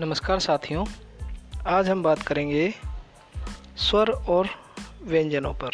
[0.00, 0.86] नमस्कार साथियों,
[1.66, 2.74] आज हम बात करेंगे
[3.76, 4.48] स्वर और
[5.02, 5.70] व्यंजनों पर।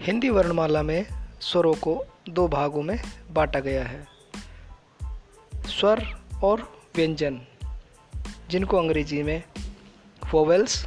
[0.00, 1.06] हिंदी वर्णमाला में
[1.40, 2.98] स्वरों को दो भागों में
[3.30, 4.06] बांटा गया है।
[5.54, 7.40] स्वर और व्यंजन,
[8.50, 9.42] जिनको अंग्रेज़ी में
[10.32, 10.84] वोवेल्स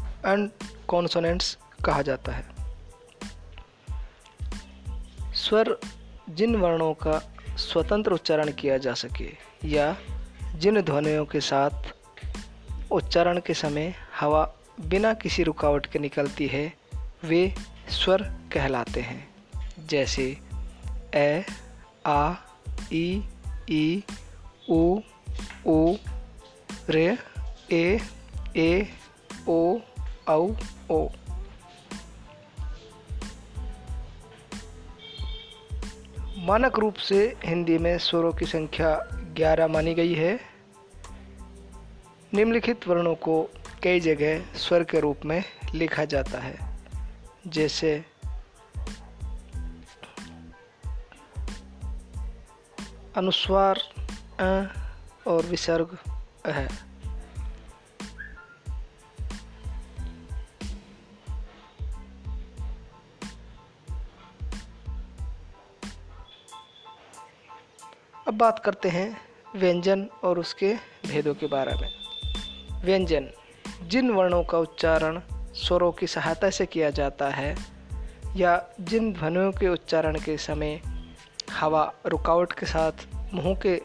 [0.00, 0.50] एंड
[0.88, 2.46] कॉन्सोनेंट्स कहा जाता है।
[5.34, 5.80] स्वर
[6.30, 9.32] जिन वर्णों का स्वतंत्र उच्चारण किया जा सके
[9.64, 9.96] या
[10.56, 11.70] जिन ध्वनियों के साथ
[12.92, 16.72] उच्चारण के समय हवा बिना किसी रुकावट के निकलती है
[17.24, 17.54] वे
[17.88, 19.34] स्वर कहलाते हैं।
[19.86, 20.38] जैसे
[21.14, 21.44] ए
[22.06, 22.34] आ
[22.92, 23.22] ई
[23.70, 24.02] ई
[24.70, 24.98] उ
[25.66, 25.96] ऊ
[26.88, 27.18] रे
[27.72, 27.98] ए
[28.56, 28.88] ए
[29.48, 29.78] ओ
[30.28, 30.54] औ ओ,
[30.90, 31.08] ओ।
[36.46, 40.40] मानक रूप से हिंदी में स्वरों की संख्या ग्यारह मानी गई है।
[42.34, 43.50] निम्नलिखित वर्णों को
[43.82, 46.78] कई जगह स्वर के रूप में लिखा जाता है।
[47.46, 48.04] जैसे,
[53.16, 53.80] अनुस्वार,
[54.40, 54.66] अ
[55.26, 55.98] और विसर्ग
[56.46, 56.85] है।
[68.28, 69.20] अब बात करते हैं
[69.56, 70.74] व्यंजन और उसके
[71.06, 71.88] भेदों के बारे में।
[72.84, 73.28] व्यंजन,
[73.82, 77.56] जिन वर्णों का उच्चारण स्वरों की सहायता से किया जाता है,
[78.36, 80.82] या जिन ध्वनियों के उच्चारण के समय
[81.52, 82.92] हवा रुकावट के साथ
[83.34, 83.82] मुँह के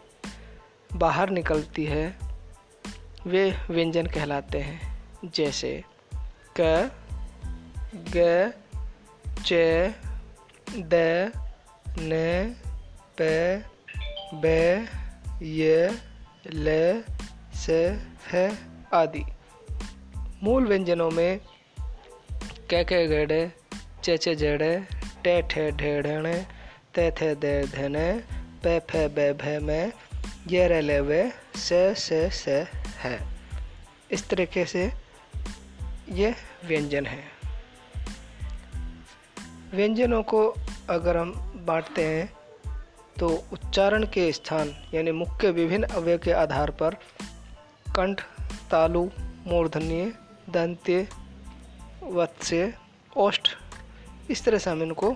[0.93, 2.17] बाहर निकलती है,
[3.27, 5.83] वे व्यंजन कहलाते हैं। जैसे,
[6.59, 6.91] क,
[7.95, 8.51] ग,
[9.45, 9.53] च,
[10.77, 10.93] द,
[11.99, 12.11] न,
[13.21, 13.63] प
[14.33, 14.45] ब,
[15.41, 15.99] ये,
[16.53, 17.01] ले,
[17.53, 17.69] स,
[18.31, 18.57] है
[18.93, 19.23] आदि।
[20.43, 21.39] मूल व्यंजनों में
[22.69, 23.51] कै कै गड़े
[24.03, 24.87] चे चे जड़े
[25.23, 26.47] टे, ठे ढेढ़ने
[26.93, 28.13] ते, थे, दे धने
[28.63, 29.93] पे, फे, बे, भे, में,
[30.47, 33.19] ये, रे, ले, वे, से से से, है।
[34.11, 34.91] इस तरीके से
[36.09, 37.23] ये व्यंजन है।
[39.71, 40.55] व्यंजनों को
[40.89, 41.31] अगर हम
[41.65, 42.40] बांटते हैं
[43.19, 46.93] तो उच्चारण के स्थान, यानी मुख्य विभिन्न अवयव के आधार पर,
[47.95, 48.21] कंठ,
[48.71, 49.09] तालु,
[49.47, 50.13] मूर्धन्य,
[50.49, 51.07] दंत्य,
[52.03, 52.73] वत्स्य,
[53.17, 53.49] ओष्ठ,
[54.29, 55.15] इस तरह से हम इनको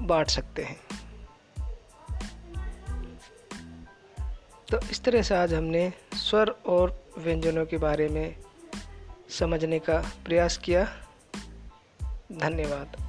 [0.00, 0.80] बांट सकते हैं।
[4.70, 8.36] तो इस तरह से आज हमने स्वर और व्यंजनों के बारे में
[9.30, 10.84] समझने का प्रयास किया।
[12.32, 13.07] धन्यवाद।